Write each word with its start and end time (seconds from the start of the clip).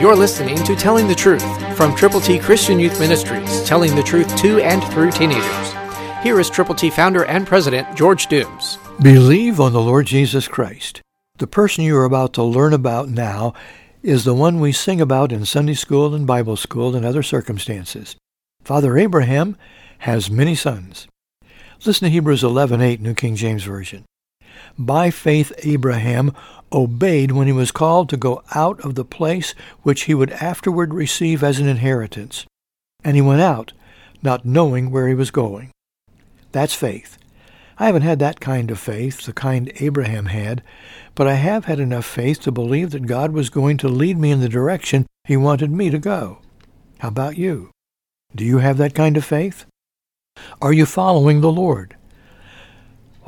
You're 0.00 0.14
listening 0.14 0.62
to 0.62 0.76
Telling 0.76 1.08
the 1.08 1.14
Truth 1.16 1.76
from 1.76 1.92
Triple 1.96 2.20
T 2.20 2.38
Christian 2.38 2.78
Youth 2.78 3.00
Ministries, 3.00 3.64
telling 3.64 3.96
the 3.96 4.02
truth 4.04 4.36
to 4.36 4.60
and 4.60 4.80
through 4.92 5.10
teenagers. 5.10 5.72
Here 6.22 6.38
is 6.38 6.48
Triple 6.48 6.76
T 6.76 6.88
founder 6.88 7.24
and 7.24 7.44
president 7.44 7.96
George 7.96 8.28
Dooms. 8.28 8.78
Believe 9.02 9.58
on 9.58 9.72
the 9.72 9.80
Lord 9.80 10.06
Jesus 10.06 10.46
Christ. 10.46 11.02
The 11.38 11.48
person 11.48 11.82
you 11.82 11.96
are 11.96 12.04
about 12.04 12.32
to 12.34 12.44
learn 12.44 12.74
about 12.74 13.08
now 13.08 13.54
is 14.00 14.22
the 14.22 14.36
one 14.36 14.60
we 14.60 14.70
sing 14.70 15.00
about 15.00 15.32
in 15.32 15.44
Sunday 15.44 15.74
school 15.74 16.14
and 16.14 16.28
Bible 16.28 16.54
school 16.54 16.94
and 16.94 17.04
other 17.04 17.24
circumstances. 17.24 18.14
Father 18.62 18.96
Abraham 18.96 19.56
has 19.98 20.30
many 20.30 20.54
sons. 20.54 21.08
Listen 21.84 22.06
to 22.06 22.10
Hebrews 22.10 22.44
11:8 22.44 23.00
New 23.00 23.14
King 23.14 23.34
James 23.34 23.64
Version. 23.64 24.04
By 24.78 25.10
faith 25.10 25.52
Abraham 25.64 26.32
obeyed 26.72 27.32
when 27.32 27.46
he 27.46 27.52
was 27.52 27.72
called 27.72 28.08
to 28.10 28.16
go 28.16 28.42
out 28.54 28.80
of 28.84 28.94
the 28.94 29.04
place 29.04 29.54
which 29.82 30.02
he 30.02 30.14
would 30.14 30.30
afterward 30.32 30.94
receive 30.94 31.42
as 31.42 31.58
an 31.58 31.66
inheritance. 31.66 32.46
And 33.02 33.16
he 33.16 33.22
went 33.22 33.40
out, 33.40 33.72
not 34.22 34.44
knowing 34.44 34.90
where 34.90 35.08
he 35.08 35.14
was 35.14 35.30
going. 35.30 35.72
That's 36.52 36.74
faith. 36.74 37.18
I 37.78 37.86
haven't 37.86 38.02
had 38.02 38.18
that 38.20 38.40
kind 38.40 38.70
of 38.70 38.78
faith, 38.78 39.24
the 39.24 39.32
kind 39.32 39.72
Abraham 39.76 40.26
had, 40.26 40.62
but 41.14 41.26
I 41.26 41.34
have 41.34 41.64
had 41.64 41.80
enough 41.80 42.06
faith 42.06 42.40
to 42.42 42.52
believe 42.52 42.90
that 42.90 43.06
God 43.06 43.32
was 43.32 43.50
going 43.50 43.76
to 43.78 43.88
lead 43.88 44.18
me 44.18 44.30
in 44.30 44.40
the 44.40 44.48
direction 44.48 45.06
he 45.24 45.36
wanted 45.36 45.70
me 45.70 45.90
to 45.90 45.98
go. 45.98 46.38
How 46.98 47.08
about 47.08 47.38
you? 47.38 47.70
Do 48.34 48.44
you 48.44 48.58
have 48.58 48.78
that 48.78 48.94
kind 48.94 49.16
of 49.16 49.24
faith? 49.24 49.64
Are 50.60 50.72
you 50.72 50.86
following 50.86 51.40
the 51.40 51.52
Lord? 51.52 51.96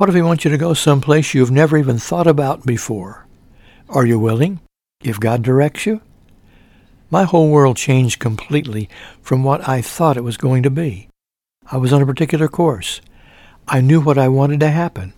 What 0.01 0.09
if 0.09 0.15
he 0.15 0.23
wants 0.23 0.43
you 0.43 0.49
to 0.49 0.57
go 0.57 0.73
someplace 0.73 1.35
you've 1.35 1.51
never 1.51 1.77
even 1.77 1.99
thought 1.99 2.25
about 2.25 2.65
before? 2.65 3.27
Are 3.87 4.03
you 4.03 4.17
willing, 4.17 4.59
if 5.03 5.19
God 5.19 5.43
directs 5.43 5.85
you? 5.85 6.01
My 7.11 7.23
whole 7.23 7.51
world 7.51 7.77
changed 7.77 8.19
completely 8.19 8.89
from 9.21 9.43
what 9.43 9.69
I 9.69 9.83
thought 9.83 10.17
it 10.17 10.23
was 10.23 10.37
going 10.37 10.63
to 10.63 10.71
be. 10.71 11.07
I 11.71 11.77
was 11.77 11.93
on 11.93 12.01
a 12.01 12.07
particular 12.07 12.47
course. 12.47 12.99
I 13.67 13.79
knew 13.79 14.01
what 14.01 14.17
I 14.17 14.27
wanted 14.27 14.59
to 14.61 14.71
happen. 14.71 15.13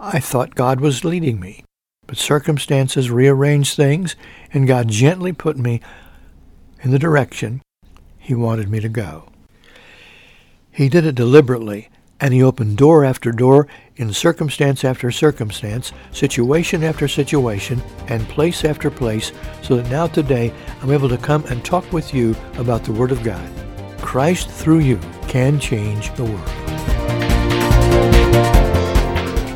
I 0.00 0.18
thought 0.18 0.56
God 0.56 0.80
was 0.80 1.04
leading 1.04 1.38
me, 1.38 1.62
but 2.08 2.18
circumstances 2.18 3.08
rearranged 3.08 3.76
things, 3.76 4.16
and 4.52 4.66
God 4.66 4.88
gently 4.88 5.32
put 5.32 5.56
me 5.56 5.80
in 6.82 6.90
the 6.90 6.98
direction 6.98 7.62
He 8.18 8.34
wanted 8.34 8.68
me 8.68 8.80
to 8.80 8.88
go. 8.88 9.30
He 10.72 10.88
did 10.88 11.06
it 11.06 11.14
deliberately, 11.14 11.88
and 12.22 12.32
He 12.32 12.42
opened 12.42 12.78
door 12.78 13.04
after 13.04 13.32
door 13.32 13.66
in 13.96 14.12
circumstance 14.12 14.84
after 14.84 15.10
circumstance, 15.10 15.92
situation 16.12 16.82
after 16.82 17.06
situation, 17.08 17.82
and 18.08 18.26
place 18.28 18.64
after 18.64 18.90
place, 18.90 19.32
so 19.60 19.76
that 19.76 19.90
now 19.90 20.06
today 20.06 20.54
I'm 20.80 20.92
able 20.92 21.10
to 21.10 21.18
come 21.18 21.44
and 21.46 21.62
talk 21.62 21.92
with 21.92 22.14
you 22.14 22.34
about 22.54 22.84
the 22.84 22.92
Word 22.92 23.12
of 23.12 23.22
God. 23.22 23.50
Christ 24.00 24.48
through 24.48 24.80
you 24.80 24.98
can 25.28 25.60
change 25.60 26.14
the 26.14 26.24
world. 26.24 26.61